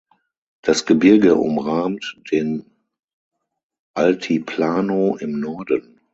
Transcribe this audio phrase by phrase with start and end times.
[0.63, 2.65] Das Gebirge umrahmt den
[3.93, 6.01] Altiplano im Norden.